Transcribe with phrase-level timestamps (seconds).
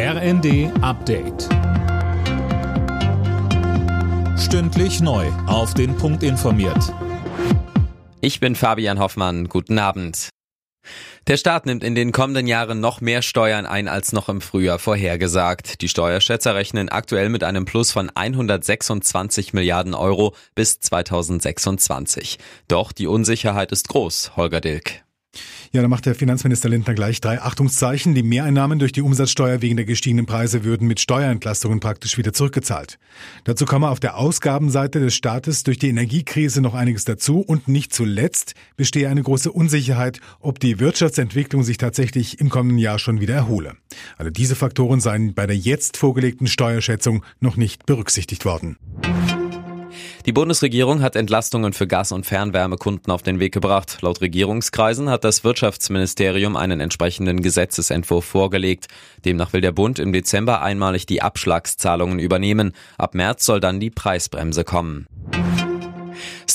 [0.00, 1.48] RND Update.
[4.38, 5.26] Stündlich neu.
[5.48, 6.94] Auf den Punkt informiert.
[8.20, 9.48] Ich bin Fabian Hoffmann.
[9.48, 10.28] Guten Abend.
[11.26, 14.78] Der Staat nimmt in den kommenden Jahren noch mehr Steuern ein als noch im Frühjahr
[14.78, 15.82] vorhergesagt.
[15.82, 22.38] Die Steuerschätzer rechnen aktuell mit einem Plus von 126 Milliarden Euro bis 2026.
[22.68, 25.02] Doch die Unsicherheit ist groß, Holger Dilk.
[25.72, 28.14] Ja, da macht der Finanzminister Lindner gleich drei Achtungszeichen.
[28.14, 32.98] Die Mehreinnahmen durch die Umsatzsteuer wegen der gestiegenen Preise würden mit Steuerentlastungen praktisch wieder zurückgezahlt.
[33.44, 37.92] Dazu komme auf der Ausgabenseite des Staates durch die Energiekrise noch einiges dazu und nicht
[37.92, 43.34] zuletzt bestehe eine große Unsicherheit, ob die Wirtschaftsentwicklung sich tatsächlich im kommenden Jahr schon wieder
[43.34, 43.74] erhole.
[44.16, 48.78] Alle diese Faktoren seien bei der jetzt vorgelegten Steuerschätzung noch nicht berücksichtigt worden.
[50.28, 54.02] Die Bundesregierung hat Entlastungen für Gas- und Fernwärmekunden auf den Weg gebracht.
[54.02, 58.88] Laut Regierungskreisen hat das Wirtschaftsministerium einen entsprechenden Gesetzesentwurf vorgelegt.
[59.24, 62.74] Demnach will der Bund im Dezember einmalig die Abschlagszahlungen übernehmen.
[62.98, 65.06] Ab März soll dann die Preisbremse kommen.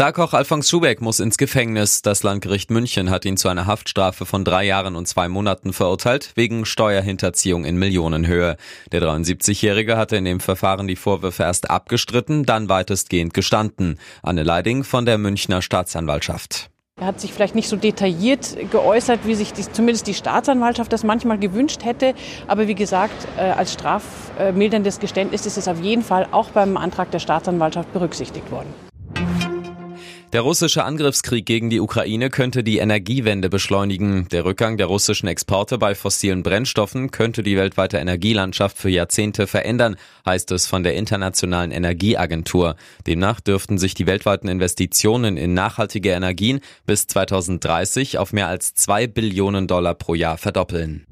[0.00, 2.00] Starkoch Alfons Schubeck muss ins Gefängnis.
[2.00, 6.32] Das Landgericht München hat ihn zu einer Haftstrafe von drei Jahren und zwei Monaten verurteilt,
[6.36, 8.56] wegen Steuerhinterziehung in Millionenhöhe.
[8.92, 13.98] Der 73-Jährige hatte in dem Verfahren die Vorwürfe erst abgestritten, dann weitestgehend gestanden.
[14.22, 16.70] Anne Leiding von der Münchner Staatsanwaltschaft.
[16.98, 21.04] Er hat sich vielleicht nicht so detailliert geäußert, wie sich die, zumindest die Staatsanwaltschaft das
[21.04, 22.14] manchmal gewünscht hätte.
[22.46, 27.10] Aber wie gesagt, äh, als strafmilderndes Geständnis ist es auf jeden Fall auch beim Antrag
[27.10, 28.72] der Staatsanwaltschaft berücksichtigt worden.
[30.32, 34.28] Der russische Angriffskrieg gegen die Ukraine könnte die Energiewende beschleunigen.
[34.28, 39.96] Der Rückgang der russischen Exporte bei fossilen Brennstoffen könnte die weltweite Energielandschaft für Jahrzehnte verändern,
[40.24, 42.76] heißt es von der Internationalen Energieagentur.
[43.08, 49.08] Demnach dürften sich die weltweiten Investitionen in nachhaltige Energien bis 2030 auf mehr als zwei
[49.08, 51.06] Billionen Dollar pro Jahr verdoppeln.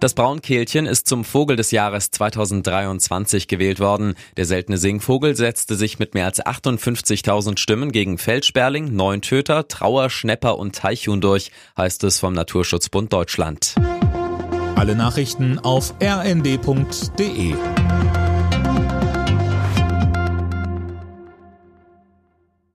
[0.00, 4.14] Das Braunkehlchen ist zum Vogel des Jahres 2023 gewählt worden.
[4.38, 10.58] Der seltene Singvogel setzte sich mit mehr als 58.000 Stimmen gegen Feldsperling, Neuntöter, Trauer, Schnepper
[10.58, 13.74] und Teichhuhn durch, heißt es vom Naturschutzbund Deutschland.
[14.74, 17.54] Alle Nachrichten auf rnd.de